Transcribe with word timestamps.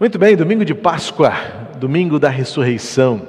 Muito 0.00 0.18
bem, 0.18 0.34
domingo 0.34 0.64
de 0.64 0.72
Páscoa, 0.72 1.30
domingo 1.78 2.18
da 2.18 2.30
ressurreição. 2.30 3.20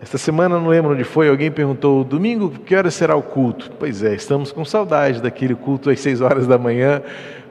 Esta 0.00 0.16
semana, 0.16 0.58
não 0.58 0.68
lembro 0.68 0.94
onde 0.94 1.04
foi, 1.04 1.28
alguém 1.28 1.50
perguntou: 1.50 2.02
domingo, 2.02 2.48
que 2.48 2.74
hora 2.74 2.90
será 2.90 3.14
o 3.14 3.20
culto? 3.20 3.70
Pois 3.78 4.02
é, 4.02 4.14
estamos 4.14 4.50
com 4.50 4.64
saudade 4.64 5.20
daquele 5.20 5.54
culto 5.54 5.90
às 5.90 6.00
seis 6.00 6.22
horas 6.22 6.46
da 6.46 6.56
manhã, 6.56 7.02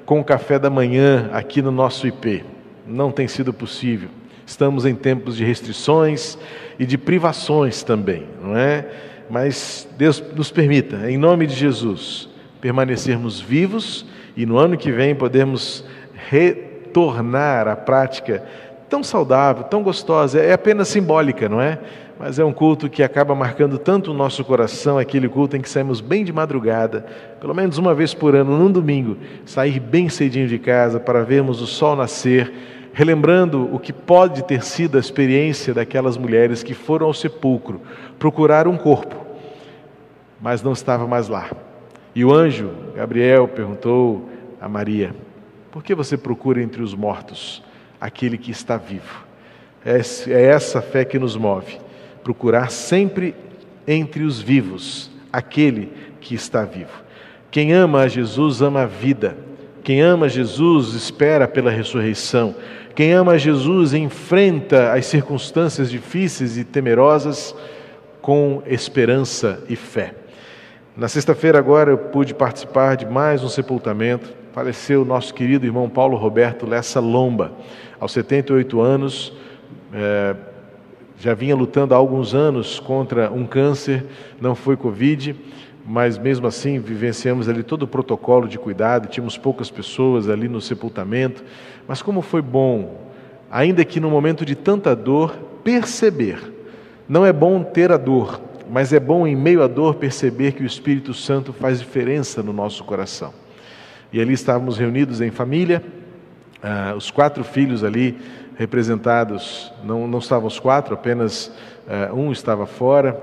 com 0.07 0.19
o 0.19 0.23
café 0.23 0.57
da 0.57 0.71
manhã 0.71 1.29
aqui 1.33 1.61
no 1.61 1.69
nosso 1.69 2.07
IP. 2.07 2.43
Não 2.87 3.11
tem 3.11 3.27
sido 3.27 3.53
possível. 3.53 4.09
Estamos 4.43 4.87
em 4.87 4.95
tempos 4.95 5.37
de 5.37 5.45
restrições 5.45 6.35
e 6.79 6.85
de 6.87 6.97
privações 6.97 7.83
também, 7.83 8.23
não 8.41 8.57
é? 8.57 8.87
Mas 9.29 9.87
Deus 9.99 10.19
nos 10.35 10.49
permita, 10.49 11.11
em 11.11 11.15
nome 11.15 11.45
de 11.45 11.53
Jesus, 11.53 12.27
permanecermos 12.59 13.39
vivos 13.39 14.03
e 14.35 14.47
no 14.47 14.57
ano 14.57 14.75
que 14.75 14.91
vem 14.91 15.13
podemos 15.13 15.85
retornar 16.97 17.67
à 17.67 17.75
prática 17.75 18.43
tão 18.89 19.03
saudável, 19.03 19.63
tão 19.63 19.83
gostosa. 19.83 20.39
É 20.39 20.53
apenas 20.53 20.87
simbólica, 20.87 21.47
não 21.47 21.61
é? 21.61 21.77
Mas 22.19 22.39
é 22.39 22.43
um 22.43 22.51
culto 22.51 22.89
que 22.89 23.03
acaba 23.03 23.35
marcando 23.35 23.77
tanto 23.77 24.09
o 24.09 24.13
nosso 24.13 24.43
coração, 24.43 24.97
aquele 24.97 25.29
culto 25.29 25.55
em 25.55 25.61
que 25.61 25.69
saímos 25.69 26.01
bem 26.01 26.23
de 26.25 26.33
madrugada, 26.33 27.05
pelo 27.39 27.53
menos 27.53 27.77
uma 27.77 27.93
vez 27.93 28.15
por 28.15 28.35
ano, 28.35 28.57
num 28.57 28.71
domingo, 28.71 29.17
sair 29.45 29.79
bem 29.79 30.09
cedinho 30.09 30.47
de 30.47 30.57
casa 30.57 30.99
para 30.99 31.23
vermos 31.23 31.61
o 31.61 31.67
sol 31.67 31.95
nascer, 31.95 32.51
relembrando 32.91 33.69
o 33.71 33.77
que 33.77 33.93
pode 33.93 34.43
ter 34.45 34.63
sido 34.63 34.97
a 34.97 34.99
experiência 34.99 35.75
daquelas 35.75 36.17
mulheres 36.17 36.63
que 36.63 36.73
foram 36.73 37.05
ao 37.05 37.13
sepulcro 37.13 37.79
procurar 38.17 38.67
um 38.67 38.77
corpo, 38.77 39.15
mas 40.41 40.63
não 40.63 40.71
estava 40.71 41.05
mais 41.05 41.27
lá. 41.27 41.51
E 42.15 42.25
o 42.25 42.33
anjo, 42.33 42.71
Gabriel, 42.95 43.47
perguntou 43.47 44.27
a 44.59 44.67
Maria: 44.67 45.13
por 45.77 45.83
que 45.83 45.93
você 45.93 46.17
procura 46.17 46.59
entre 46.59 46.81
os 46.81 46.95
mortos 46.95 47.61
aquele 48.01 48.35
que 48.35 48.49
está 48.49 48.77
vivo? 48.77 49.23
É, 49.85 50.01
é 50.31 50.45
essa 50.45 50.81
fé 50.81 51.05
que 51.05 51.19
nos 51.19 51.37
move. 51.37 51.77
Procurar 52.23 52.71
sempre 52.71 53.35
entre 53.87 54.23
os 54.23 54.41
vivos 54.41 55.11
aquele 55.31 55.93
que 56.19 56.33
está 56.33 56.65
vivo. 56.65 57.03
Quem 57.51 57.73
ama 57.73 57.99
a 57.99 58.07
Jesus 58.07 58.59
ama 58.59 58.81
a 58.81 58.85
vida. 58.87 59.37
Quem 59.83 60.01
ama 60.01 60.27
Jesus 60.27 60.95
espera 60.95 61.47
pela 61.47 61.69
ressurreição. 61.69 62.55
Quem 62.95 63.13
ama 63.13 63.37
Jesus 63.37 63.93
enfrenta 63.93 64.93
as 64.93 65.05
circunstâncias 65.05 65.91
difíceis 65.91 66.57
e 66.57 66.63
temerosas 66.63 67.53
com 68.19 68.63
esperança 68.65 69.63
e 69.69 69.75
fé. 69.75 70.15
Na 70.95 71.07
sexta-feira, 71.07 71.59
agora, 71.59 71.91
eu 71.91 71.99
pude 71.99 72.33
participar 72.33 72.95
de 72.95 73.05
mais 73.05 73.43
um 73.43 73.47
sepultamento 73.47 74.46
faleceu 74.57 75.03
o 75.03 75.05
nosso 75.05 75.35
querido 75.35 75.67
irmão 75.67 75.87
Paulo 75.87 76.17
Roberto 76.17 76.65
Lessa 76.65 76.99
Lomba, 76.99 77.51
aos 77.99 78.11
78 78.11 78.81
anos, 78.81 79.31
é, 79.93 80.35
já 81.19 81.35
vinha 81.35 81.55
lutando 81.55 81.93
há 81.93 81.97
alguns 81.97 82.33
anos 82.33 82.79
contra 82.79 83.31
um 83.31 83.45
câncer, 83.45 84.03
não 84.41 84.55
foi 84.55 84.75
Covid, 84.75 85.35
mas 85.85 86.17
mesmo 86.17 86.47
assim 86.47 86.79
vivenciamos 86.79 87.47
ali 87.47 87.61
todo 87.61 87.83
o 87.83 87.87
protocolo 87.87 88.47
de 88.47 88.57
cuidado, 88.57 89.07
tínhamos 89.07 89.37
poucas 89.37 89.69
pessoas 89.69 90.27
ali 90.27 90.47
no 90.47 90.59
sepultamento, 90.59 91.43
mas 91.87 92.01
como 92.01 92.23
foi 92.23 92.41
bom, 92.41 93.11
ainda 93.51 93.85
que 93.85 93.99
no 93.99 94.09
momento 94.09 94.43
de 94.43 94.55
tanta 94.55 94.95
dor, 94.95 95.37
perceber. 95.63 96.51
Não 97.07 97.23
é 97.23 97.31
bom 97.31 97.61
ter 97.61 97.91
a 97.91 97.97
dor, 97.97 98.41
mas 98.67 98.91
é 98.91 98.99
bom 98.99 99.27
em 99.27 99.35
meio 99.35 99.61
à 99.61 99.67
dor 99.67 99.93
perceber 99.93 100.53
que 100.53 100.63
o 100.63 100.65
Espírito 100.65 101.13
Santo 101.13 101.53
faz 101.53 101.77
diferença 101.77 102.41
no 102.41 102.51
nosso 102.51 102.83
coração. 102.83 103.31
E 104.11 104.21
ali 104.21 104.33
estávamos 104.33 104.77
reunidos 104.77 105.19
em 105.19 105.31
família, 105.31 105.83
ah, 106.63 106.93
os 106.95 107.11
quatro 107.11 107.43
filhos 107.43 107.83
ali 107.83 108.17
representados, 108.57 109.71
não, 109.83 110.07
não 110.07 110.19
estavam 110.19 110.47
os 110.47 110.59
quatro, 110.59 110.93
apenas 110.93 111.51
ah, 111.87 112.13
um 112.13 112.31
estava 112.31 112.65
fora. 112.65 113.19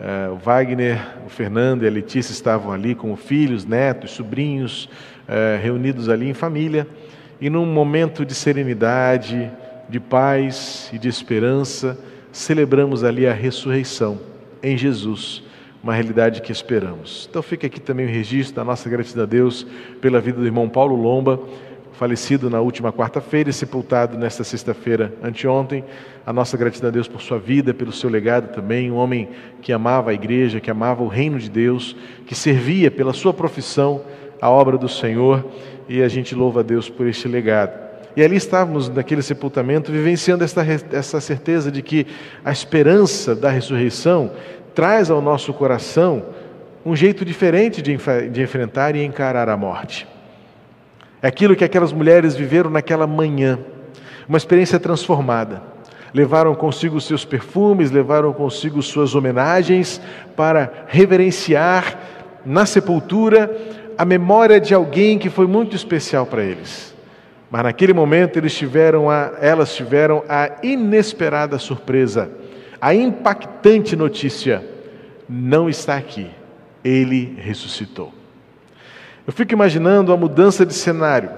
Ah, 0.00 0.30
o 0.32 0.36
Wagner, 0.36 1.00
o 1.26 1.30
Fernando 1.30 1.84
e 1.84 1.88
a 1.88 1.90
Letícia 1.90 2.32
estavam 2.32 2.70
ali 2.70 2.94
com 2.94 3.16
filhos, 3.16 3.64
netos, 3.64 4.10
sobrinhos, 4.10 4.88
ah, 5.26 5.58
reunidos 5.60 6.08
ali 6.08 6.28
em 6.28 6.34
família. 6.34 6.86
E 7.40 7.48
num 7.48 7.66
momento 7.66 8.24
de 8.24 8.34
serenidade, 8.34 9.50
de 9.88 10.00
paz 10.00 10.90
e 10.92 10.98
de 10.98 11.08
esperança, 11.08 11.98
celebramos 12.30 13.04
ali 13.04 13.26
a 13.26 13.32
ressurreição 13.32 14.18
em 14.62 14.76
Jesus 14.76 15.45
uma 15.86 15.94
realidade 15.94 16.42
que 16.42 16.50
esperamos. 16.50 17.28
Então 17.30 17.40
fica 17.40 17.68
aqui 17.68 17.80
também 17.80 18.06
o 18.06 18.08
registro 18.08 18.56
da 18.56 18.64
nossa 18.64 18.90
gratidão 18.90 19.22
a 19.22 19.26
Deus 19.26 19.64
pela 20.00 20.20
vida 20.20 20.40
do 20.40 20.44
irmão 20.44 20.68
Paulo 20.68 20.96
Lomba, 20.96 21.38
falecido 21.92 22.50
na 22.50 22.60
última 22.60 22.92
quarta-feira 22.92 23.50
e 23.50 23.52
sepultado 23.52 24.18
nesta 24.18 24.42
sexta-feira 24.42 25.14
anteontem. 25.22 25.84
A 26.26 26.32
nossa 26.32 26.56
gratidão 26.56 26.88
a 26.88 26.92
Deus 26.92 27.06
por 27.06 27.22
sua 27.22 27.38
vida, 27.38 27.72
pelo 27.72 27.92
seu 27.92 28.10
legado 28.10 28.52
também, 28.52 28.90
um 28.90 28.96
homem 28.96 29.28
que 29.62 29.72
amava 29.72 30.10
a 30.10 30.14
igreja, 30.14 30.58
que 30.58 30.72
amava 30.72 31.04
o 31.04 31.08
reino 31.08 31.38
de 31.38 31.48
Deus, 31.48 31.94
que 32.26 32.34
servia 32.34 32.90
pela 32.90 33.12
sua 33.12 33.32
profissão 33.32 34.02
a 34.42 34.50
obra 34.50 34.76
do 34.76 34.88
Senhor, 34.88 35.48
e 35.88 36.02
a 36.02 36.08
gente 36.08 36.34
louva 36.34 36.60
a 36.60 36.62
Deus 36.64 36.90
por 36.90 37.06
este 37.06 37.28
legado. 37.28 37.86
E 38.16 38.24
ali 38.24 38.34
estávamos 38.34 38.88
naquele 38.88 39.22
sepultamento, 39.22 39.92
vivenciando 39.92 40.42
esta, 40.42 40.66
essa 40.90 41.20
certeza 41.20 41.70
de 41.70 41.80
que 41.80 42.08
a 42.44 42.50
esperança 42.50 43.36
da 43.36 43.50
ressurreição 43.50 44.32
traz 44.76 45.10
ao 45.10 45.22
nosso 45.22 45.54
coração 45.54 46.22
um 46.84 46.94
jeito 46.94 47.24
diferente 47.24 47.80
de, 47.80 47.96
de 48.30 48.42
enfrentar 48.42 48.94
e 48.94 49.02
encarar 49.02 49.48
a 49.48 49.56
morte. 49.56 50.06
É 51.22 51.26
aquilo 51.26 51.56
que 51.56 51.64
aquelas 51.64 51.94
mulheres 51.94 52.36
viveram 52.36 52.68
naquela 52.68 53.06
manhã, 53.06 53.58
uma 54.28 54.36
experiência 54.36 54.78
transformada. 54.78 55.62
Levaram 56.12 56.54
consigo 56.54 57.00
seus 57.00 57.24
perfumes, 57.24 57.90
levaram 57.90 58.34
consigo 58.34 58.82
suas 58.82 59.14
homenagens 59.14 59.98
para 60.36 60.70
reverenciar 60.88 61.98
na 62.44 62.66
sepultura 62.66 63.56
a 63.96 64.04
memória 64.04 64.60
de 64.60 64.74
alguém 64.74 65.18
que 65.18 65.30
foi 65.30 65.46
muito 65.46 65.74
especial 65.74 66.26
para 66.26 66.44
eles. 66.44 66.94
Mas 67.50 67.62
naquele 67.62 67.94
momento 67.94 68.38
eles 68.38 68.54
tiveram 68.54 69.08
a, 69.08 69.32
elas 69.40 69.74
tiveram 69.74 70.22
a 70.28 70.50
inesperada 70.62 71.58
surpresa 71.58 72.30
a 72.80 72.94
impactante 72.94 73.96
notícia: 73.96 74.64
não 75.28 75.68
está 75.68 75.96
aqui, 75.96 76.28
ele 76.84 77.36
ressuscitou. 77.38 78.12
Eu 79.26 79.32
fico 79.32 79.52
imaginando 79.52 80.12
a 80.12 80.16
mudança 80.16 80.64
de 80.64 80.72
cenário 80.72 81.30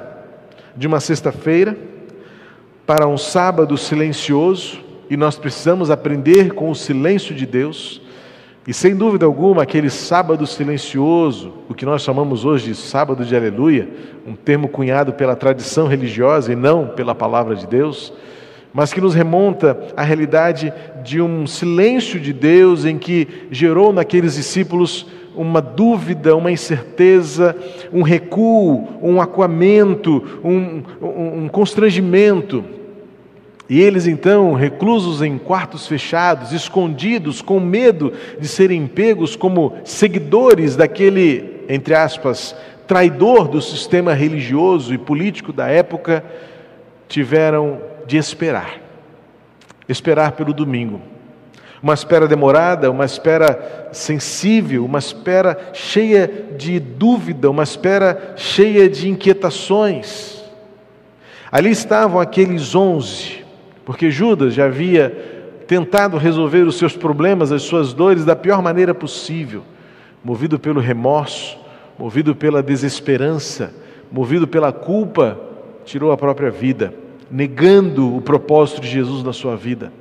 de 0.77 0.87
uma 0.87 1.01
sexta-feira 1.01 1.77
para 2.87 3.07
um 3.07 3.19
sábado 3.19 3.77
silencioso, 3.77 4.81
e 5.11 5.17
nós 5.17 5.39
precisamos 5.39 5.91
aprender 5.91 6.53
com 6.53 6.71
o 6.71 6.75
silêncio 6.75 7.35
de 7.35 7.47
Deus. 7.47 8.01
E 8.67 8.75
sem 8.75 8.95
dúvida 8.95 9.25
alguma, 9.25 9.63
aquele 9.63 9.89
sábado 9.89 10.47
silencioso, 10.47 11.55
o 11.69 11.75
que 11.75 11.87
nós 11.87 12.03
chamamos 12.03 12.45
hoje 12.45 12.67
de 12.67 12.75
sábado 12.75 13.25
de 13.25 13.35
aleluia, 13.35 13.89
um 14.27 14.35
termo 14.35 14.69
cunhado 14.69 15.15
pela 15.15 15.35
tradição 15.35 15.87
religiosa 15.87 16.53
e 16.53 16.57
não 16.57 16.89
pela 16.89 17.15
palavra 17.15 17.57
de 17.57 17.67
Deus, 17.67 18.13
mas 18.79 18.93
que 18.93 19.01
nos 19.01 19.13
remonta 19.13 19.77
à 19.97 20.05
realidade 20.05 20.73
de 21.03 21.21
um 21.21 21.49
silêncio 21.49 22.21
de 22.21 22.33
Deus 22.33 22.85
em 22.85 22.97
que 22.97 23.27
gerou 23.51 23.93
naqueles 23.93 24.37
discípulos 24.37 25.05
uma 25.35 25.61
dúvida, 25.61 26.37
uma 26.37 26.53
incerteza, 26.53 27.57
um 27.93 28.03
recuo, 28.03 28.87
um 29.03 29.21
acuamento, 29.21 30.25
um, 30.45 30.85
um, 31.05 31.43
um 31.43 31.49
constrangimento. 31.49 32.65
E 33.69 33.81
eles 33.81 34.07
então, 34.07 34.55
reclusos 34.55 35.23
em 35.23 35.39
quartos 35.39 35.89
fechados, 35.89 36.53
escondidos, 36.53 37.43
com 37.43 37.59
medo 37.59 38.13
de 38.39 38.47
serem 38.47 38.87
pegos 38.87 39.35
como 39.35 39.75
seguidores 39.83 40.77
daquele, 40.77 41.65
entre 41.69 41.97
aspas, 41.97 42.55
traidor 42.87 43.49
do 43.49 43.61
sistema 43.61 44.15
religioso 44.15 44.95
e 44.95 44.99
político 44.99 45.53
da 45.53 45.67
época, 45.67 46.23
tiveram 47.09 47.81
de 48.07 48.17
esperar. 48.17 48.81
Esperar 49.89 50.33
pelo 50.33 50.53
domingo. 50.53 51.01
Uma 51.83 51.95
espera 51.95 52.27
demorada, 52.27 52.91
uma 52.91 53.05
espera 53.05 53.89
sensível, 53.93 54.85
uma 54.85 54.99
espera 54.99 55.71
cheia 55.73 56.31
de 56.57 56.79
dúvida, 56.79 57.49
uma 57.51 57.63
espera 57.63 58.35
cheia 58.37 58.89
de 58.89 59.09
inquietações. 59.09 60.43
Ali 61.51 61.71
estavam 61.71 62.21
aqueles 62.21 62.75
onze, 62.75 63.45
porque 63.85 64.11
Judas 64.11 64.55
já 64.55 64.67
havia 64.67 65.39
tentado 65.67 66.19
resolver 66.19 66.63
os 66.63 66.77
seus 66.77 66.97
problemas, 66.97 67.53
as 67.53 67.63
suas 67.63 67.93
dores 67.93 68.25
da 68.25 68.35
pior 68.35 68.61
maneira 68.61 68.95
possível, 68.95 69.63
movido 70.23 70.59
pelo 70.59 70.81
remorso, 70.81 71.59
movido 71.99 72.35
pela 72.35 72.63
desesperança, 72.63 73.73
movido 74.11 74.49
pela 74.49 74.73
culpa, 74.73 75.39
tirou 75.89 76.13
a 76.13 76.17
própria 76.17 76.51
vida 76.51 76.95
negando 77.31 78.17
o 78.17 78.21
propósito 78.21 78.81
de 78.81 78.89
Jesus 78.89 79.23
na 79.23 79.33
sua 79.33 79.57
vida. 79.57 79.93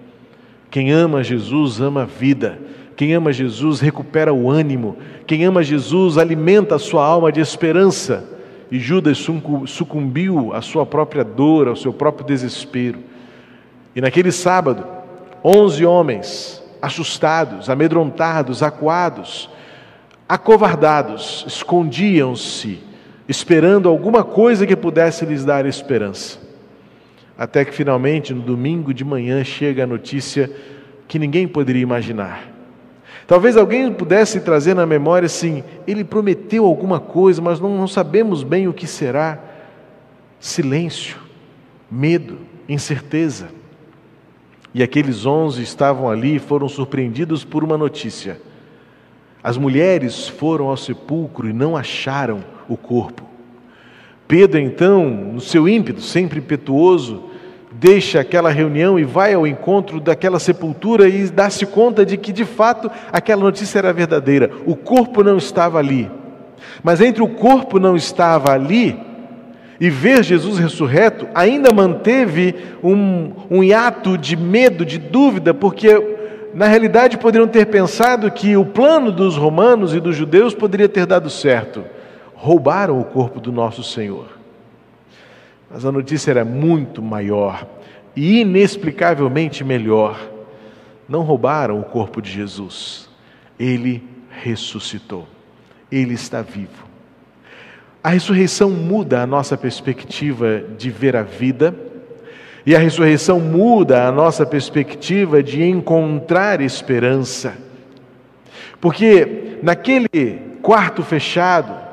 Quem 0.69 0.91
ama 0.91 1.23
Jesus 1.23 1.79
ama 1.81 2.03
a 2.03 2.05
vida. 2.05 2.59
Quem 2.95 3.13
ama 3.13 3.31
Jesus 3.31 3.79
recupera 3.79 4.33
o 4.33 4.49
ânimo. 4.49 4.97
Quem 5.25 5.45
ama 5.45 5.63
Jesus 5.63 6.17
alimenta 6.17 6.75
a 6.75 6.79
sua 6.79 7.05
alma 7.05 7.31
de 7.31 7.39
esperança. 7.39 8.23
E 8.71 8.79
Judas 8.79 9.17
sucumbiu 9.65 10.53
à 10.53 10.61
sua 10.61 10.85
própria 10.85 11.23
dor, 11.23 11.67
ao 11.67 11.75
seu 11.75 11.93
próprio 11.93 12.25
desespero. 12.25 12.99
E 13.95 14.01
naquele 14.01 14.31
sábado, 14.31 14.85
onze 15.43 15.85
homens, 15.85 16.61
assustados, 16.81 17.69
amedrontados, 17.69 18.61
acuados, 18.61 19.49
acovardados, 20.27 21.45
escondiam-se, 21.47 22.79
esperando 23.27 23.89
alguma 23.89 24.23
coisa 24.23 24.65
que 24.65 24.75
pudesse 24.75 25.25
lhes 25.25 25.43
dar 25.43 25.65
esperança. 25.65 26.39
Até 27.37 27.65
que 27.65 27.73
finalmente, 27.73 28.33
no 28.33 28.41
domingo 28.41 28.93
de 28.93 29.03
manhã, 29.03 29.43
chega 29.43 29.83
a 29.83 29.87
notícia 29.87 30.49
que 31.07 31.19
ninguém 31.19 31.47
poderia 31.47 31.83
imaginar. 31.83 32.49
Talvez 33.27 33.57
alguém 33.57 33.91
pudesse 33.91 34.39
trazer 34.39 34.73
na 34.73 34.85
memória 34.85 35.25
assim: 35.25 35.63
ele 35.85 36.03
prometeu 36.03 36.65
alguma 36.65 36.99
coisa, 36.99 37.41
mas 37.41 37.59
não, 37.59 37.77
não 37.77 37.87
sabemos 37.87 38.41
bem 38.41 38.67
o 38.67 38.73
que 38.73 38.87
será. 38.87 39.39
Silêncio, 40.39 41.17
medo, 41.91 42.39
incerteza. 42.69 43.49
E 44.73 44.81
aqueles 44.81 45.25
onze 45.25 45.61
estavam 45.61 46.09
ali 46.09 46.35
e 46.35 46.39
foram 46.39 46.69
surpreendidos 46.69 47.43
por 47.43 47.63
uma 47.63 47.77
notícia. 47.77 48.39
As 49.43 49.57
mulheres 49.57 50.27
foram 50.27 50.67
ao 50.67 50.77
sepulcro 50.77 51.49
e 51.49 51.53
não 51.53 51.75
acharam 51.75 52.43
o 52.67 52.77
corpo. 52.77 53.23
Pedro, 54.27 54.59
então, 54.59 55.05
no 55.05 55.39
seu 55.39 55.69
ímpeto, 55.69 56.01
sempre 56.01 56.39
impetuoso, 56.39 57.23
deixa 57.71 58.19
aquela 58.19 58.49
reunião 58.49 58.99
e 58.99 59.03
vai 59.03 59.33
ao 59.33 59.47
encontro 59.47 59.99
daquela 59.99 60.39
sepultura 60.39 61.07
e 61.07 61.29
dá-se 61.29 61.65
conta 61.65 62.05
de 62.05 62.17
que, 62.17 62.33
de 62.33 62.43
fato, 62.43 62.91
aquela 63.11 63.43
notícia 63.43 63.79
era 63.79 63.93
verdadeira. 63.93 64.51
O 64.65 64.75
corpo 64.75 65.23
não 65.23 65.37
estava 65.37 65.79
ali. 65.79 66.09
Mas 66.83 66.99
entre 67.01 67.23
o 67.23 67.27
corpo 67.27 67.79
não 67.79 67.95
estava 67.95 68.51
ali 68.51 68.99
e 69.79 69.89
ver 69.89 70.23
Jesus 70.23 70.57
ressurreto, 70.57 71.27
ainda 71.35 71.71
manteve 71.71 72.55
um, 72.83 73.31
um 73.49 73.63
hiato 73.63 74.17
de 74.17 74.35
medo, 74.35 74.83
de 74.83 74.97
dúvida, 74.97 75.53
porque 75.53 75.89
na 76.53 76.67
realidade 76.67 77.17
poderiam 77.17 77.47
ter 77.47 77.67
pensado 77.67 78.31
que 78.31 78.57
o 78.57 78.65
plano 78.65 79.11
dos 79.11 79.37
romanos 79.37 79.93
e 79.93 79.99
dos 79.99 80.15
judeus 80.15 80.55
poderia 80.55 80.89
ter 80.89 81.05
dado 81.05 81.29
certo. 81.29 81.83
Roubaram 82.39 83.01
o 83.01 83.03
corpo 83.03 83.39
do 83.39 83.51
nosso 83.51 83.83
Senhor. 83.83 84.37
Mas 85.69 85.83
a 85.83 85.91
notícia 85.91 86.31
era 86.31 86.45
muito 86.45 87.01
maior 87.01 87.67
e 88.15 88.41
inexplicavelmente 88.41 89.63
melhor. 89.63 90.19
Não 91.09 91.23
roubaram 91.23 91.79
o 91.79 91.83
corpo 91.83 92.21
de 92.21 92.31
Jesus, 92.31 93.09
ele 93.59 94.03
ressuscitou, 94.29 95.27
ele 95.91 96.13
está 96.13 96.41
vivo. 96.41 96.85
A 98.03 98.09
ressurreição 98.09 98.69
muda 98.69 99.21
a 99.21 99.27
nossa 99.27 99.57
perspectiva 99.57 100.61
de 100.77 100.89
ver 100.89 101.15
a 101.15 101.23
vida, 101.23 101.75
e 102.65 102.75
a 102.75 102.79
ressurreição 102.79 103.39
muda 103.39 104.07
a 104.07 104.11
nossa 104.11 104.45
perspectiva 104.45 105.41
de 105.41 105.63
encontrar 105.63 106.61
esperança. 106.61 107.55
Porque 108.79 109.57
naquele 109.63 110.09
quarto 110.61 111.01
fechado, 111.01 111.86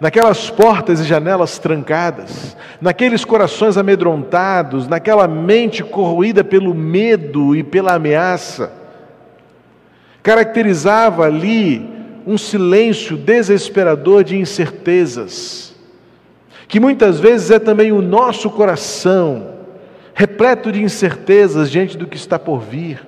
naquelas 0.00 0.50
portas 0.50 1.00
e 1.00 1.04
janelas 1.04 1.58
trancadas, 1.58 2.56
naqueles 2.80 3.24
corações 3.24 3.76
amedrontados, 3.76 4.86
naquela 4.86 5.26
mente 5.26 5.82
corroída 5.82 6.44
pelo 6.44 6.74
medo 6.74 7.56
e 7.56 7.62
pela 7.62 7.94
ameaça. 7.94 8.72
Caracterizava 10.22 11.24
ali 11.24 11.88
um 12.26 12.36
silêncio 12.36 13.16
desesperador 13.16 14.24
de 14.24 14.36
incertezas, 14.36 15.74
que 16.68 16.80
muitas 16.80 17.20
vezes 17.20 17.50
é 17.50 17.58
também 17.58 17.92
o 17.92 18.02
nosso 18.02 18.50
coração, 18.50 19.54
repleto 20.12 20.72
de 20.72 20.82
incertezas 20.82 21.70
diante 21.70 21.96
do 21.96 22.06
que 22.06 22.16
está 22.16 22.38
por 22.38 22.60
vir. 22.60 23.06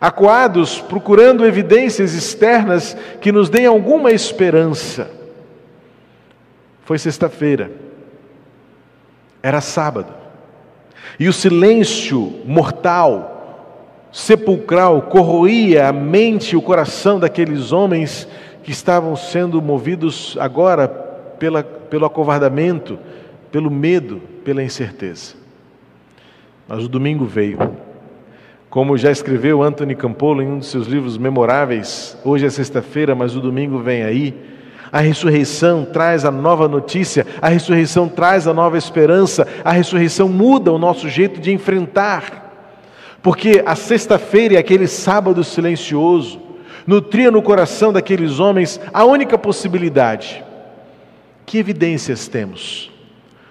Acuados, 0.00 0.80
procurando 0.80 1.46
evidências 1.46 2.14
externas 2.14 2.94
que 3.20 3.32
nos 3.32 3.48
deem 3.48 3.66
alguma 3.66 4.10
esperança 4.10 5.23
foi 6.84 6.98
sexta-feira, 6.98 7.70
era 9.42 9.60
sábado, 9.60 10.12
e 11.18 11.28
o 11.28 11.32
silêncio 11.32 12.40
mortal, 12.44 14.08
sepulcral, 14.12 15.02
corroía 15.02 15.88
a 15.88 15.92
mente 15.92 16.52
e 16.52 16.56
o 16.56 16.62
coração 16.62 17.18
daqueles 17.18 17.72
homens 17.72 18.28
que 18.62 18.70
estavam 18.70 19.16
sendo 19.16 19.60
movidos 19.60 20.36
agora 20.40 20.88
pela, 20.88 21.62
pelo 21.62 22.06
acovardamento, 22.06 22.98
pelo 23.50 23.70
medo, 23.70 24.20
pela 24.44 24.62
incerteza. 24.62 25.34
Mas 26.66 26.84
o 26.84 26.88
domingo 26.88 27.24
veio. 27.24 27.58
Como 28.70 28.96
já 28.96 29.10
escreveu 29.10 29.62
Anthony 29.62 29.94
Campolo 29.94 30.42
em 30.42 30.48
um 30.48 30.58
dos 30.58 30.68
seus 30.68 30.86
livros 30.86 31.16
memoráveis, 31.16 32.18
hoje 32.24 32.46
é 32.46 32.50
sexta-feira, 32.50 33.14
mas 33.14 33.36
o 33.36 33.40
domingo 33.40 33.78
vem 33.78 34.02
aí. 34.02 34.53
A 34.94 35.00
ressurreição 35.00 35.84
traz 35.84 36.24
a 36.24 36.30
nova 36.30 36.68
notícia, 36.68 37.26
a 37.42 37.48
ressurreição 37.48 38.08
traz 38.08 38.46
a 38.46 38.54
nova 38.54 38.78
esperança, 38.78 39.44
a 39.64 39.72
ressurreição 39.72 40.28
muda 40.28 40.70
o 40.70 40.78
nosso 40.78 41.08
jeito 41.08 41.40
de 41.40 41.50
enfrentar. 41.52 42.78
Porque 43.20 43.60
a 43.66 43.74
sexta-feira 43.74 44.54
e 44.54 44.56
aquele 44.56 44.86
sábado 44.86 45.42
silencioso 45.42 46.40
nutria 46.86 47.28
no 47.28 47.42
coração 47.42 47.92
daqueles 47.92 48.38
homens 48.38 48.80
a 48.92 49.04
única 49.04 49.36
possibilidade. 49.36 50.44
Que 51.44 51.58
evidências 51.58 52.28
temos? 52.28 52.88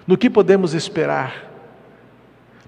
No 0.06 0.16
que 0.16 0.30
podemos 0.30 0.72
esperar? 0.72 1.52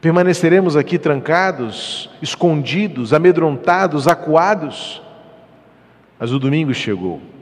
Permaneceremos 0.02 0.76
aqui 0.76 0.98
trancados, 0.98 2.10
escondidos, 2.20 3.14
amedrontados, 3.14 4.06
acuados? 4.06 5.00
Mas 6.20 6.30
o 6.30 6.38
domingo 6.38 6.74
chegou. 6.74 7.35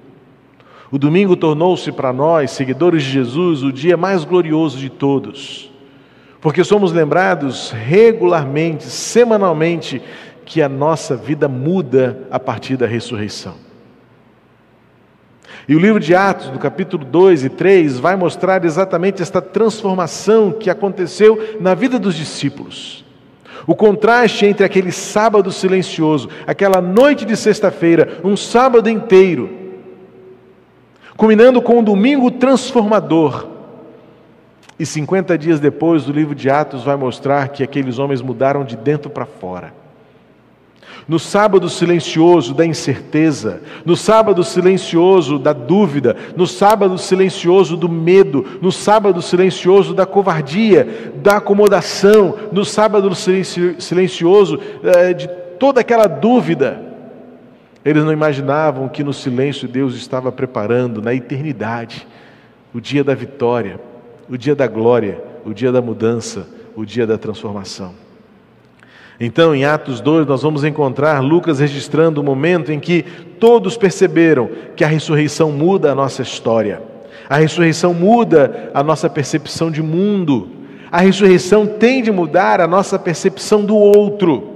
O 0.94 0.98
domingo 0.98 1.34
tornou-se 1.34 1.90
para 1.90 2.12
nós, 2.12 2.52
seguidores 2.52 3.02
de 3.02 3.10
Jesus, 3.10 3.64
o 3.64 3.72
dia 3.72 3.96
mais 3.96 4.24
glorioso 4.24 4.78
de 4.78 4.88
todos, 4.88 5.68
porque 6.40 6.62
somos 6.62 6.92
lembrados 6.92 7.72
regularmente, 7.72 8.84
semanalmente, 8.84 10.00
que 10.44 10.62
a 10.62 10.68
nossa 10.68 11.16
vida 11.16 11.48
muda 11.48 12.20
a 12.30 12.38
partir 12.38 12.76
da 12.76 12.86
ressurreição. 12.86 13.56
E 15.66 15.74
o 15.74 15.80
livro 15.80 15.98
de 15.98 16.14
Atos, 16.14 16.50
no 16.50 16.60
capítulo 16.60 17.04
2 17.04 17.46
e 17.46 17.48
3, 17.48 17.98
vai 17.98 18.14
mostrar 18.14 18.64
exatamente 18.64 19.20
esta 19.20 19.42
transformação 19.42 20.52
que 20.52 20.70
aconteceu 20.70 21.56
na 21.58 21.74
vida 21.74 21.98
dos 21.98 22.14
discípulos. 22.14 23.04
O 23.66 23.74
contraste 23.74 24.46
entre 24.46 24.64
aquele 24.64 24.92
sábado 24.92 25.50
silencioso, 25.50 26.28
aquela 26.46 26.80
noite 26.80 27.24
de 27.24 27.36
sexta-feira, 27.36 28.20
um 28.22 28.36
sábado 28.36 28.88
inteiro, 28.88 29.63
culminando 31.16 31.60
com 31.62 31.78
um 31.78 31.84
domingo 31.84 32.30
transformador. 32.30 33.48
E 34.78 34.84
50 34.84 35.38
dias 35.38 35.60
depois, 35.60 36.08
o 36.08 36.12
livro 36.12 36.34
de 36.34 36.50
Atos 36.50 36.82
vai 36.82 36.96
mostrar 36.96 37.48
que 37.48 37.62
aqueles 37.62 37.98
homens 37.98 38.20
mudaram 38.20 38.64
de 38.64 38.76
dentro 38.76 39.08
para 39.08 39.24
fora. 39.24 39.72
No 41.06 41.18
sábado 41.18 41.68
silencioso 41.68 42.54
da 42.54 42.64
incerteza, 42.64 43.60
no 43.84 43.94
sábado 43.94 44.42
silencioso 44.42 45.38
da 45.38 45.52
dúvida, 45.52 46.16
no 46.34 46.46
sábado 46.46 46.96
silencioso 46.96 47.76
do 47.76 47.90
medo, 47.90 48.44
no 48.60 48.72
sábado 48.72 49.20
silencioso 49.20 49.92
da 49.92 50.06
covardia, 50.06 51.12
da 51.16 51.36
acomodação, 51.36 52.34
no 52.50 52.64
sábado 52.64 53.14
silencioso 53.14 54.58
eh, 54.82 55.12
de 55.12 55.28
toda 55.58 55.82
aquela 55.82 56.06
dúvida, 56.06 56.93
eles 57.84 58.02
não 58.02 58.12
imaginavam 58.12 58.88
que 58.88 59.04
no 59.04 59.12
silêncio 59.12 59.68
Deus 59.68 59.94
estava 59.94 60.32
preparando 60.32 61.02
na 61.02 61.14
eternidade 61.14 62.06
o 62.72 62.80
dia 62.80 63.04
da 63.04 63.14
vitória, 63.14 63.78
o 64.28 64.36
dia 64.36 64.54
da 64.54 64.66
glória, 64.66 65.22
o 65.44 65.52
dia 65.52 65.70
da 65.70 65.82
mudança, 65.82 66.48
o 66.74 66.84
dia 66.84 67.06
da 67.06 67.18
transformação. 67.18 67.94
Então, 69.20 69.54
em 69.54 69.64
Atos 69.64 70.00
2, 70.00 70.26
nós 70.26 70.42
vamos 70.42 70.64
encontrar 70.64 71.20
Lucas 71.20 71.60
registrando 71.60 72.20
o 72.20 72.24
momento 72.24 72.72
em 72.72 72.80
que 72.80 73.02
todos 73.38 73.76
perceberam 73.76 74.48
que 74.74 74.82
a 74.82 74.88
ressurreição 74.88 75.52
muda 75.52 75.92
a 75.92 75.94
nossa 75.94 76.22
história, 76.22 76.82
a 77.28 77.36
ressurreição 77.36 77.94
muda 77.94 78.70
a 78.74 78.82
nossa 78.82 79.08
percepção 79.08 79.70
de 79.70 79.82
mundo, 79.82 80.48
a 80.90 81.00
ressurreição 81.00 81.66
tem 81.66 82.02
de 82.02 82.10
mudar 82.10 82.60
a 82.60 82.66
nossa 82.66 82.98
percepção 82.98 83.64
do 83.64 83.76
outro. 83.76 84.53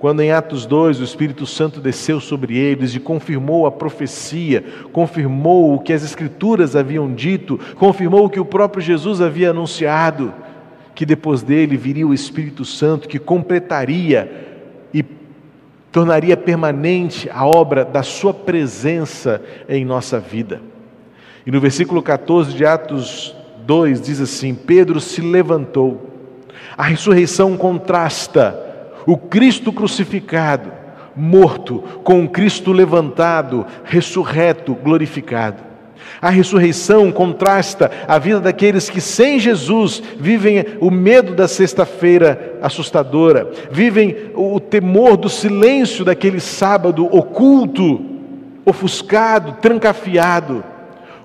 Quando 0.00 0.22
em 0.22 0.32
Atos 0.32 0.64
2 0.64 0.98
o 0.98 1.04
Espírito 1.04 1.44
Santo 1.44 1.78
desceu 1.78 2.20
sobre 2.20 2.56
eles 2.56 2.94
e 2.94 2.98
confirmou 2.98 3.66
a 3.66 3.70
profecia, 3.70 4.64
confirmou 4.94 5.74
o 5.74 5.78
que 5.78 5.92
as 5.92 6.02
Escrituras 6.02 6.74
haviam 6.74 7.12
dito, 7.12 7.60
confirmou 7.76 8.24
o 8.24 8.30
que 8.30 8.40
o 8.40 8.44
próprio 8.46 8.82
Jesus 8.82 9.20
havia 9.20 9.50
anunciado, 9.50 10.32
que 10.94 11.04
depois 11.04 11.42
dele 11.42 11.76
viria 11.76 12.06
o 12.06 12.14
Espírito 12.14 12.64
Santo 12.64 13.06
que 13.06 13.18
completaria 13.18 14.88
e 14.94 15.04
tornaria 15.92 16.34
permanente 16.34 17.28
a 17.30 17.44
obra 17.44 17.84
da 17.84 18.02
Sua 18.02 18.32
presença 18.32 19.42
em 19.68 19.84
nossa 19.84 20.18
vida. 20.18 20.62
E 21.44 21.50
no 21.50 21.60
versículo 21.60 22.02
14 22.02 22.54
de 22.54 22.64
Atos 22.64 23.36
2 23.66 24.00
diz 24.00 24.18
assim: 24.18 24.54
Pedro 24.54 24.98
se 24.98 25.20
levantou 25.20 26.08
A 26.74 26.84
ressurreição 26.84 27.54
contrasta 27.54 28.69
o 29.06 29.16
Cristo 29.16 29.72
crucificado, 29.72 30.70
morto, 31.16 31.80
com 32.04 32.24
o 32.24 32.28
Cristo 32.28 32.72
levantado, 32.72 33.66
ressurreto, 33.84 34.74
glorificado. 34.74 35.70
A 36.20 36.28
ressurreição 36.28 37.10
contrasta 37.10 37.90
a 38.06 38.18
vida 38.18 38.40
daqueles 38.40 38.90
que 38.90 39.00
sem 39.00 39.38
Jesus 39.38 40.02
vivem 40.18 40.64
o 40.80 40.90
medo 40.90 41.34
da 41.34 41.48
sexta-feira 41.48 42.58
assustadora, 42.60 43.50
vivem 43.70 44.30
o 44.34 44.60
temor 44.60 45.16
do 45.16 45.28
silêncio 45.28 46.04
daquele 46.04 46.40
sábado 46.40 47.06
oculto, 47.06 48.04
ofuscado, 48.66 49.56
trancafiado, 49.60 50.62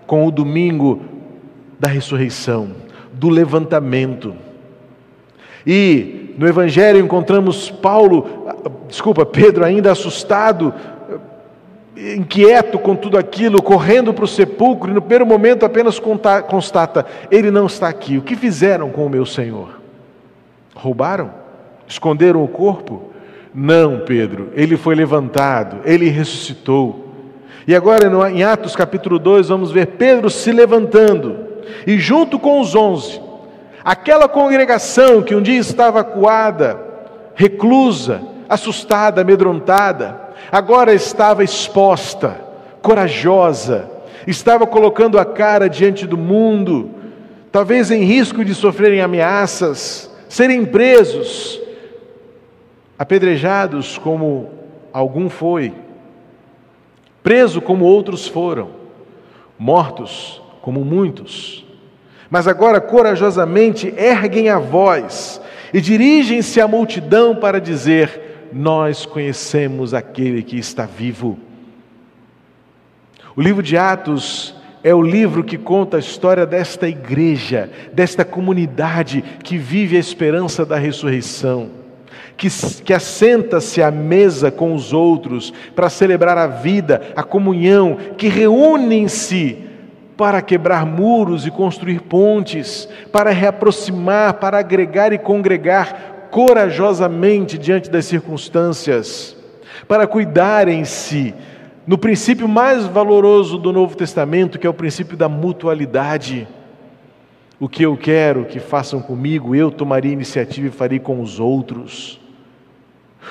com 0.07 0.25
o 0.25 0.31
domingo 0.31 1.01
da 1.79 1.89
ressurreição, 1.89 2.69
do 3.11 3.27
levantamento. 3.27 4.33
E 5.67 6.24
no 6.37 6.47
Evangelho 6.47 6.99
encontramos 6.99 7.69
Paulo, 7.69 8.47
desculpa, 8.87 9.25
Pedro 9.25 9.63
ainda 9.63 9.91
assustado 9.91 10.73
inquieto 11.97 12.77
com 12.77 12.95
tudo 12.95 13.17
aquilo, 13.17 13.61
correndo 13.61 14.13
para 14.13 14.25
o 14.25 14.27
sepulcro, 14.27 14.91
e 14.91 14.93
no 14.93 15.01
primeiro 15.01 15.25
momento 15.25 15.65
apenas 15.65 15.99
constata: 16.47 17.05
Ele 17.31 17.49
não 17.49 17.65
está 17.65 17.87
aqui. 17.87 18.17
O 18.17 18.21
que 18.21 18.35
fizeram 18.35 18.89
com 18.89 19.05
o 19.05 19.09
meu 19.09 19.25
Senhor? 19.25 19.79
Roubaram? 20.75 21.31
Esconderam 21.87 22.43
o 22.43 22.47
corpo? 22.47 23.11
Não, 23.53 23.99
Pedro, 23.99 24.49
ele 24.53 24.75
foi 24.75 24.95
levantado, 24.95 25.77
ele 25.85 26.09
ressuscitou. 26.09 27.13
E 27.65 27.73
agora, 27.73 28.29
em 28.29 28.43
Atos 28.43 28.75
capítulo 28.75 29.17
2, 29.17 29.47
vamos 29.47 29.71
ver 29.71 29.87
Pedro 29.87 30.29
se 30.29 30.51
levantando, 30.51 31.37
e 31.87 31.97
junto 31.97 32.37
com 32.37 32.59
os 32.59 32.75
onze, 32.75 33.21
aquela 33.85 34.27
congregação 34.27 35.21
que 35.21 35.35
um 35.35 35.41
dia 35.43 35.59
estava 35.59 35.99
acuada, 35.99 36.79
reclusa, 37.35 38.19
assustada, 38.49 39.21
amedrontada, 39.21 40.19
agora 40.51 40.91
estava 40.91 41.43
exposta, 41.43 42.41
corajosa, 42.81 43.87
estava 44.25 44.65
colocando 44.65 45.19
a 45.19 45.25
cara 45.25 45.69
diante 45.69 46.07
do 46.07 46.17
mundo, 46.17 46.89
talvez 47.51 47.91
em 47.91 48.03
risco 48.03 48.43
de 48.43 48.55
sofrerem 48.55 49.01
ameaças, 49.01 50.11
serem 50.27 50.65
presos, 50.65 51.61
apedrejados 52.97 53.99
como 53.99 54.49
algum 54.91 55.29
foi, 55.29 55.73
preso 57.21 57.61
como 57.61 57.85
outros 57.85 58.27
foram, 58.27 58.69
mortos 59.59 60.41
como 60.61 60.83
muitos. 60.83 61.64
Mas 62.29 62.47
agora 62.47 62.81
corajosamente 62.81 63.93
erguem 63.97 64.49
a 64.49 64.57
voz 64.57 65.41
e 65.73 65.79
dirigem-se 65.79 66.59
à 66.59 66.67
multidão 66.67 67.35
para 67.35 67.59
dizer: 67.59 68.47
nós 68.51 69.05
conhecemos 69.05 69.93
aquele 69.93 70.41
que 70.41 70.57
está 70.57 70.85
vivo. 70.85 71.37
O 73.35 73.41
livro 73.41 73.61
de 73.61 73.77
Atos 73.77 74.55
é 74.81 74.93
o 74.93 75.01
livro 75.01 75.43
que 75.43 75.57
conta 75.57 75.97
a 75.97 75.99
história 75.99 76.45
desta 76.45 76.87
igreja, 76.87 77.69
desta 77.91 78.23
comunidade 78.23 79.23
que 79.43 79.57
vive 79.57 79.97
a 79.97 79.99
esperança 79.99 80.65
da 80.65 80.77
ressurreição, 80.77 81.69
que, 82.37 82.47
que 82.83 82.93
assenta-se 82.93 83.81
à 83.81 83.91
mesa 83.91 84.49
com 84.49 84.73
os 84.73 84.93
outros 84.93 85.51
para 85.75 85.89
celebrar 85.89 86.37
a 86.37 86.47
vida, 86.47 87.01
a 87.15 87.23
comunhão, 87.23 87.97
que 88.15 88.27
reúnem-se 88.27 89.64
para 90.17 90.41
quebrar 90.41 90.85
muros 90.85 91.45
e 91.45 91.51
construir 91.51 92.01
pontes, 92.01 92.87
para 93.11 93.31
reaproximar, 93.31 94.35
para 94.35 94.59
agregar 94.59 95.11
e 95.11 95.17
congregar 95.17 96.27
corajosamente 96.31 97.57
diante 97.57 97.89
das 97.89 98.05
circunstâncias, 98.05 99.35
para 99.87 100.07
cuidarem-se 100.07 101.33
no 101.85 101.97
princípio 101.97 102.47
mais 102.47 102.85
valoroso 102.85 103.57
do 103.57 103.71
Novo 103.71 103.95
Testamento, 103.95 104.57
que 104.57 104.65
é 104.65 104.69
o 104.69 104.73
princípio 104.73 105.15
da 105.15 105.29
mutualidade. 105.29 106.47
O 107.59 107.69
que 107.69 107.83
eu 107.83 107.95
quero 107.95 108.45
que 108.45 108.59
façam 108.59 109.01
comigo, 109.01 109.55
eu 109.55 109.69
tomaria 109.71 110.11
iniciativa 110.11 110.67
e 110.67 110.71
farei 110.71 110.99
com 110.99 111.21
os 111.21 111.39
outros. 111.39 112.19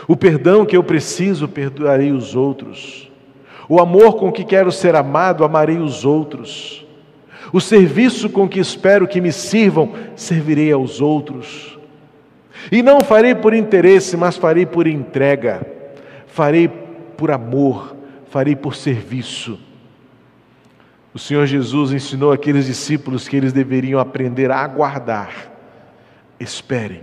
O 0.06 0.16
perdão 0.16 0.64
que 0.64 0.76
eu 0.76 0.82
preciso, 0.82 1.48
perdoarei 1.48 2.12
os 2.12 2.34
outros. 2.34 3.10
O 3.68 3.80
amor 3.80 4.16
com 4.16 4.30
que 4.30 4.44
quero 4.44 4.70
ser 4.70 4.94
amado, 4.94 5.44
amarei 5.44 5.78
os 5.78 6.04
outros. 6.04 6.84
O 7.52 7.60
serviço 7.60 8.28
com 8.28 8.48
que 8.48 8.58
espero 8.58 9.06
que 9.06 9.20
me 9.20 9.32
sirvam, 9.32 9.92
servirei 10.16 10.72
aos 10.72 11.00
outros. 11.00 11.78
E 12.70 12.82
não 12.82 13.00
farei 13.00 13.34
por 13.34 13.54
interesse, 13.54 14.16
mas 14.16 14.36
farei 14.36 14.66
por 14.66 14.86
entrega, 14.86 15.66
farei 16.26 16.68
por 16.68 17.30
amor, 17.30 17.96
farei 18.30 18.56
por 18.56 18.74
serviço. 18.74 19.58
O 21.12 21.18
Senhor 21.18 21.46
Jesus 21.46 21.92
ensinou 21.92 22.32
aqueles 22.32 22.66
discípulos 22.66 23.28
que 23.28 23.36
eles 23.36 23.52
deveriam 23.52 24.00
aprender 24.00 24.50
a 24.50 24.58
aguardar. 24.58 25.52
Esperem. 26.40 27.02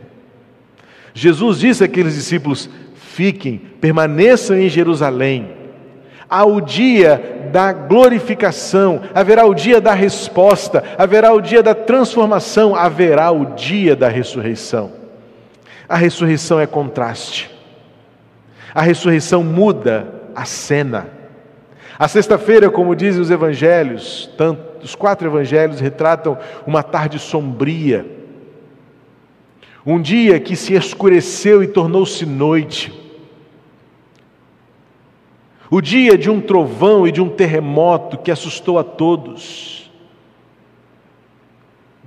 Jesus 1.14 1.60
disse 1.60 1.84
àqueles 1.84 2.16
discípulos: 2.16 2.70
fiquem, 2.94 3.58
permaneçam 3.80 4.58
em 4.58 4.68
Jerusalém. 4.68 5.61
Há 6.34 6.46
o 6.46 6.62
dia 6.62 7.50
da 7.52 7.74
glorificação, 7.74 9.02
haverá 9.14 9.46
o 9.46 9.54
dia 9.54 9.82
da 9.82 9.94
resposta, 9.94 10.82
haverá 10.98 11.34
o 11.34 11.42
dia 11.42 11.62
da 11.62 11.76
transformação, 11.76 12.74
haverá 12.74 13.30
o 13.32 13.48
dia 13.54 13.98
da 13.98 14.08
ressurreição. 14.08 14.94
A 15.90 15.98
ressurreição 15.98 16.58
é 16.58 16.66
contraste. 16.66 17.52
A 18.74 18.82
ressurreição 18.82 19.44
muda 19.44 20.08
a 20.34 20.46
cena. 20.46 21.08
A 22.00 22.08
sexta-feira, 22.08 22.70
como 22.70 22.96
dizem 22.96 23.22
os 23.22 23.30
evangelhos, 23.30 24.32
tanto, 24.38 24.86
os 24.86 24.96
quatro 24.96 25.28
evangelhos 25.28 25.82
retratam 25.82 26.38
uma 26.66 26.82
tarde 26.82 27.20
sombria. 27.20 28.06
Um 29.86 30.02
dia 30.02 30.40
que 30.40 30.56
se 30.56 30.76
escureceu 30.76 31.62
e 31.62 31.68
tornou-se 31.68 32.26
noite. 32.26 33.01
O 35.72 35.82
dia 35.82 36.16
de 36.16 36.30
um 36.30 36.40
trovão 36.40 37.08
e 37.08 37.12
de 37.12 37.22
um 37.22 37.30
terremoto 37.30 38.20
que 38.20 38.30
assustou 38.30 38.78
a 38.78 38.84
todos 38.84 39.82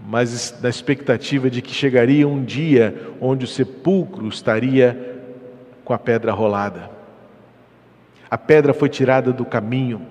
mas 0.06 0.60
na 0.60 0.68
expectativa 0.68 1.48
de 1.48 1.62
que 1.62 1.72
chegaria 1.72 2.28
um 2.28 2.44
dia 2.44 3.10
onde 3.20 3.46
o 3.46 3.48
sepulcro 3.48 4.28
estaria 4.28 5.22
com 5.84 5.94
a 5.94 5.98
pedra 5.98 6.32
rolada. 6.32 6.90
A 8.30 8.36
pedra 8.36 8.74
foi 8.74 8.88
tirada 8.88 9.32
do 9.32 9.44
caminho, 9.44 10.02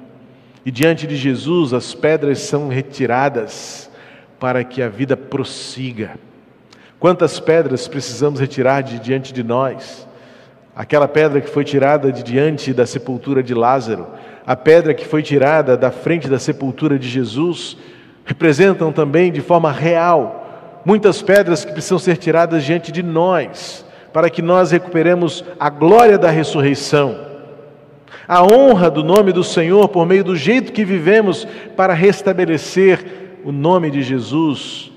e 0.65 0.71
diante 0.71 1.05
de 1.05 1.15
Jesus 1.15 1.73
as 1.73 1.93
pedras 1.93 2.39
são 2.39 2.69
retiradas 2.69 3.89
para 4.39 4.63
que 4.63 4.81
a 4.81 4.89
vida 4.89 5.15
prossiga. 5.15 6.17
Quantas 6.99 7.39
pedras 7.39 7.87
precisamos 7.87 8.39
retirar 8.39 8.81
de 8.81 8.97
diante 8.97 9.31
de 9.33 9.43
nós? 9.43 10.07
Aquela 10.75 11.07
pedra 11.07 11.39
que 11.39 11.49
foi 11.49 11.63
tirada 11.63 12.11
de 12.11 12.23
diante 12.23 12.73
da 12.73 12.85
sepultura 12.85 13.43
de 13.43 13.53
Lázaro, 13.53 14.07
a 14.45 14.55
pedra 14.55 14.93
que 14.93 15.05
foi 15.05 15.21
tirada 15.21 15.77
da 15.77 15.91
frente 15.91 16.27
da 16.27 16.39
sepultura 16.39 16.97
de 16.97 17.07
Jesus, 17.07 17.77
representam 18.25 18.91
também 18.91 19.31
de 19.31 19.41
forma 19.41 19.71
real 19.71 20.81
muitas 20.83 21.21
pedras 21.21 21.63
que 21.63 21.71
precisam 21.71 21.99
ser 21.99 22.17
tiradas 22.17 22.63
diante 22.63 22.91
de 22.91 23.03
nós, 23.03 23.85
para 24.11 24.29
que 24.29 24.41
nós 24.41 24.71
recuperemos 24.71 25.45
a 25.59 25.69
glória 25.69 26.17
da 26.17 26.29
ressurreição, 26.29 27.17
a 28.27 28.43
honra 28.43 28.89
do 28.89 29.03
nome 29.03 29.31
do 29.31 29.43
Senhor 29.43 29.87
por 29.89 30.05
meio 30.05 30.23
do 30.23 30.35
jeito 30.35 30.71
que 30.71 30.83
vivemos 30.83 31.45
para 31.75 31.93
restabelecer 31.93 33.39
o 33.43 33.51
nome 33.51 33.91
de 33.91 34.01
Jesus, 34.01 34.91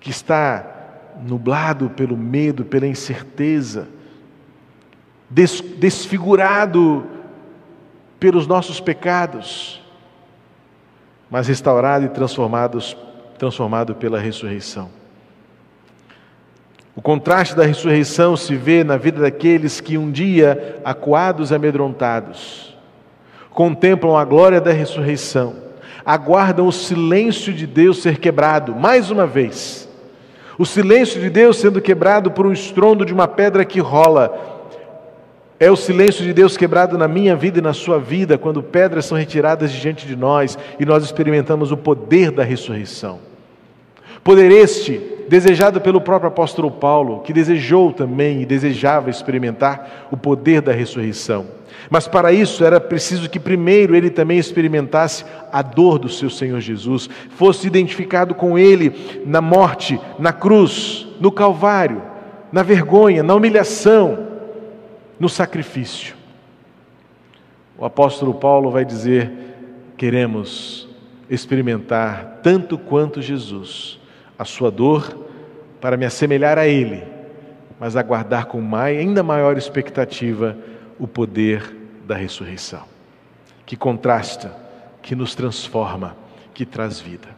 que 0.00 0.10
está 0.10 0.77
nublado 1.22 1.90
pelo 1.90 2.16
medo, 2.16 2.64
pela 2.64 2.86
incerteza, 2.86 3.88
desfigurado 5.30 7.06
pelos 8.18 8.46
nossos 8.46 8.80
pecados 8.80 9.78
mas 11.30 11.46
restaurado 11.46 12.06
e 12.06 12.08
transformados, 12.08 12.96
transformado 13.38 13.94
pela 13.94 14.18
ressurreição. 14.18 14.90
O 16.96 17.02
contraste 17.02 17.54
da 17.54 17.64
ressurreição 17.64 18.36
se 18.36 18.56
vê 18.56 18.82
na 18.82 18.96
vida 18.96 19.20
daqueles 19.20 19.80
que 19.80 19.96
um 19.96 20.10
dia, 20.10 20.80
acuados 20.84 21.50
e 21.50 21.54
amedrontados, 21.54 22.76
contemplam 23.50 24.16
a 24.16 24.24
glória 24.24 24.60
da 24.60 24.72
ressurreição, 24.72 25.54
aguardam 26.04 26.66
o 26.66 26.72
silêncio 26.72 27.52
de 27.52 27.66
Deus 27.66 28.02
ser 28.02 28.18
quebrado, 28.18 28.74
mais 28.74 29.10
uma 29.10 29.26
vez. 29.26 29.87
O 30.58 30.66
silêncio 30.66 31.20
de 31.20 31.30
Deus 31.30 31.58
sendo 31.58 31.80
quebrado 31.80 32.32
por 32.32 32.44
um 32.44 32.52
estrondo 32.52 33.06
de 33.06 33.14
uma 33.14 33.28
pedra 33.28 33.64
que 33.64 33.78
rola, 33.78 34.56
é 35.60 35.70
o 35.70 35.76
silêncio 35.76 36.24
de 36.24 36.32
Deus 36.32 36.56
quebrado 36.56 36.98
na 36.98 37.06
minha 37.06 37.36
vida 37.36 37.60
e 37.60 37.62
na 37.62 37.72
sua 37.72 37.98
vida, 38.00 38.36
quando 38.36 38.62
pedras 38.62 39.06
são 39.06 39.16
retiradas 39.16 39.72
de 39.72 39.80
diante 39.80 40.06
de 40.06 40.16
nós 40.16 40.58
e 40.78 40.84
nós 40.84 41.04
experimentamos 41.04 41.70
o 41.70 41.76
poder 41.76 42.32
da 42.32 42.42
ressurreição. 42.42 43.20
Poder 44.24 44.50
este, 44.50 45.00
desejado 45.28 45.80
pelo 45.80 46.00
próprio 46.00 46.28
apóstolo 46.28 46.70
Paulo, 46.70 47.20
que 47.20 47.32
desejou 47.32 47.92
também 47.92 48.42
e 48.42 48.46
desejava 48.46 49.10
experimentar 49.10 50.08
o 50.10 50.16
poder 50.16 50.60
da 50.60 50.72
ressurreição. 50.72 51.57
Mas 51.90 52.06
para 52.06 52.32
isso 52.32 52.64
era 52.64 52.80
preciso 52.80 53.30
que 53.30 53.40
primeiro 53.40 53.94
ele 53.94 54.10
também 54.10 54.38
experimentasse 54.38 55.24
a 55.52 55.62
dor 55.62 55.98
do 55.98 56.08
seu 56.08 56.28
Senhor 56.28 56.60
Jesus, 56.60 57.08
fosse 57.30 57.66
identificado 57.66 58.34
com 58.34 58.58
ele 58.58 59.22
na 59.24 59.40
morte, 59.40 59.98
na 60.18 60.32
cruz, 60.32 61.06
no 61.20 61.32
Calvário, 61.32 62.02
na 62.52 62.62
vergonha, 62.62 63.22
na 63.22 63.34
humilhação, 63.34 64.26
no 65.18 65.28
sacrifício. 65.28 66.14
O 67.76 67.84
apóstolo 67.84 68.34
Paulo 68.34 68.70
vai 68.70 68.84
dizer: 68.84 69.30
queremos 69.96 70.88
experimentar 71.30 72.40
tanto 72.42 72.76
quanto 72.76 73.22
Jesus 73.22 74.00
a 74.38 74.44
sua 74.44 74.70
dor 74.70 75.26
para 75.80 75.96
me 75.96 76.04
assemelhar 76.04 76.58
a 76.58 76.66
Ele, 76.66 77.02
mas 77.78 77.96
aguardar 77.96 78.46
com 78.46 78.60
mais, 78.60 78.98
ainda 78.98 79.22
maior 79.22 79.56
expectativa 79.56 80.56
o 80.98 81.06
poder 81.06 81.74
da 82.06 82.16
ressurreição, 82.16 82.84
que 83.64 83.76
contrasta, 83.76 84.54
que 85.02 85.14
nos 85.14 85.34
transforma, 85.34 86.16
que 86.54 86.64
traz 86.66 87.00
vida. 87.00 87.28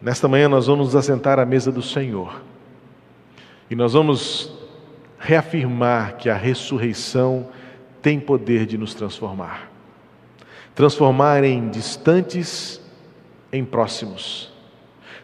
Nesta 0.00 0.28
manhã 0.28 0.48
nós 0.48 0.66
vamos 0.66 0.86
nos 0.86 0.96
assentar 0.96 1.38
à 1.38 1.44
mesa 1.44 1.70
do 1.70 1.82
Senhor 1.82 2.42
e 3.68 3.74
nós 3.74 3.92
vamos 3.92 4.52
reafirmar 5.18 6.16
que 6.16 6.30
a 6.30 6.36
ressurreição 6.36 7.48
tem 8.00 8.18
poder 8.18 8.64
de 8.64 8.78
nos 8.78 8.94
transformar 8.94 9.68
transformar 10.74 11.44
em 11.44 11.68
distantes 11.68 12.80
em 13.52 13.62
próximos 13.62 14.50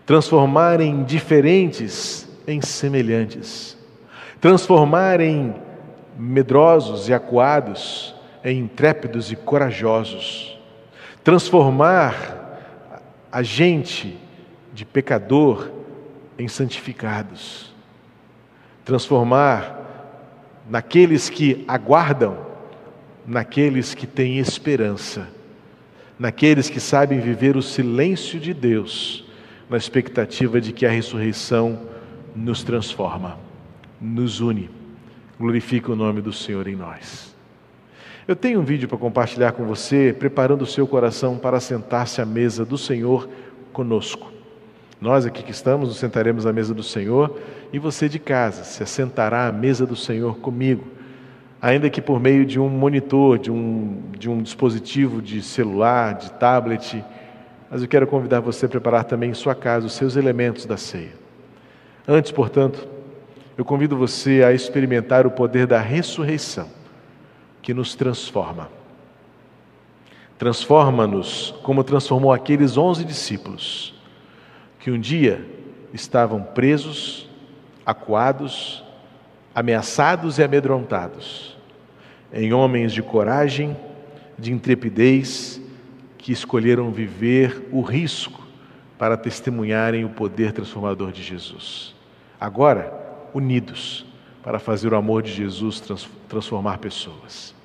transformar 0.05 0.81
em 0.81 1.03
diferentes 1.03 2.27
em 2.47 2.61
semelhantes, 2.61 3.77
transformar 4.41 5.21
em 5.21 5.55
medrosos 6.19 7.09
e 7.09 7.15
acuados 7.15 8.15
em 8.45 8.61
intrépidos 8.61 9.33
e 9.33 9.37
corajosos, 9.37 10.59
transformar 11.25 12.37
a 13.31 13.43
gente 13.43 14.17
de 14.73 14.85
pecador 14.85 15.71
em 16.39 16.47
santificados, 16.49 17.75
transformar 18.85 19.85
naqueles 20.69 21.29
que 21.29 21.65
aguardam, 21.67 22.39
naqueles 23.27 23.95
que 23.95 24.07
têm 24.07 24.39
esperança, 24.39 25.29
naqueles 26.19 26.71
que 26.71 26.79
sabem 26.79 27.21
viver 27.21 27.57
o 27.57 27.63
silêncio 27.63 28.39
de 28.39 28.55
Deus 28.55 29.25
na 29.69 29.77
expectativa 29.77 30.61
de 30.61 30.73
que 30.73 30.87
a 30.87 30.91
ressurreição 30.91 31.81
nos 32.35 32.63
transforma, 32.63 33.39
nos 34.01 34.41
une, 34.41 34.71
glorifica 35.39 35.93
o 35.93 35.97
nome 35.97 36.21
do 36.21 36.33
Senhor 36.33 36.67
em 36.67 36.77
nós. 36.77 37.35
Eu 38.27 38.35
tenho 38.35 38.61
um 38.61 38.65
vídeo 38.65 38.89
para 38.89 38.99
compartilhar 38.99 39.53
com 39.53 39.65
você, 39.65 40.15
preparando 40.19 40.63
o 40.63 40.67
seu 40.67 40.87
coração 40.87 41.39
para 41.39 41.61
sentar-se 41.61 42.21
à 42.21 42.27
mesa 42.27 42.65
do 42.65 42.77
Senhor 42.77 43.29
conosco. 43.73 44.33
Nós 45.01 45.27
aqui 45.27 45.43
que 45.43 45.51
estamos 45.51 45.89
nos 45.89 45.99
sentaremos 45.99 46.47
à 46.47 46.53
mesa 46.53 46.75
do 46.75 46.83
Senhor 46.83 47.39
e 47.73 47.79
você 47.79 48.09
de 48.09 48.19
casa 48.19 48.65
se 48.65 48.83
assentará 48.83 49.47
à 49.47 49.53
mesa 49.53 49.87
do 49.87 49.95
Senhor 49.95 50.39
comigo, 50.39 50.85
ainda 51.61 51.91
que 51.91 52.01
por 52.01 52.19
meio 52.19 52.45
de 52.45 52.59
um 52.59 52.69
monitor, 52.69 53.39
de 53.39 53.51
um, 53.51 54.03
de 54.19 54.29
um 54.29 54.43
dispositivo 54.43 55.21
de 55.21 55.43
celular, 55.43 56.15
de 56.15 56.33
tablet 56.33 57.05
mas 57.71 57.83
eu 57.83 57.89
quero 57.89 58.07
convidar 58.07 58.41
você 58.41 58.67
a 58.67 58.69
preparar 58.69 59.05
também 59.05 59.31
em 59.31 59.35
sua 59.35 59.55
casa 59.55 59.87
os 59.87 59.93
seus 59.93 60.17
elementos 60.17 60.67
da 60.67 60.77
ceia. 60.77 61.13
Antes, 62.07 62.31
portanto, 62.31 62.87
eu 63.57 63.65
convido 63.65 63.97
você 63.97 64.43
a 64.45 64.53
experimentar 64.53 65.27
o 65.27 65.31
poder 65.31 65.67
da 65.67 65.81
ressurreição, 65.81 66.69
que 67.63 67.73
nos 67.73 67.95
transforma. 67.95 68.71
Transforma-nos 70.39 71.55
como 71.63 71.83
transformou 71.83 72.33
aqueles 72.33 72.77
onze 72.77 73.05
discípulos, 73.05 73.95
que 74.79 74.91
um 74.91 75.01
dia 75.01 75.45
estavam 75.93 76.43
presos, 76.43 77.29
acuados, 77.85 78.85
ameaçados 79.55 80.39
e 80.39 80.43
amedrontados, 80.43 81.57
em 82.33 82.53
homens 82.53 82.93
de 82.93 83.03
coragem, 83.03 83.75
de 84.39 84.53
intrepidez 84.53 85.61
que 86.19 86.31
escolheram 86.31 86.91
viver 86.91 87.69
o 87.73 87.81
risco 87.81 88.47
para 88.99 89.17
testemunharem 89.17 90.05
o 90.05 90.11
poder 90.11 90.53
transformador 90.53 91.11
de 91.11 91.23
Jesus. 91.23 91.95
Agora, 92.39 93.06
unidos 93.37 94.07
para 94.43 94.59
fazer 94.59 94.93
o 94.93 94.97
amor 94.97 95.23
de 95.23 95.33
Jesus 95.33 95.83
transformar 96.29 96.79
pessoas. 96.79 97.56